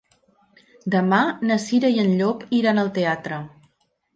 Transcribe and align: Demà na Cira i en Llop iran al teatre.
Demà 0.95 1.19
na 1.49 1.57
Cira 1.65 1.93
i 1.99 2.01
en 2.05 2.11
Llop 2.23 2.43
iran 2.61 2.85
al 2.85 2.91
teatre. 2.97 3.43